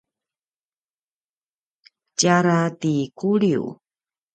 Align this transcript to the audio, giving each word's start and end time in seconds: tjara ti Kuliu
tjara 2.17 2.59
ti 2.79 2.93
Kuliu 3.17 3.65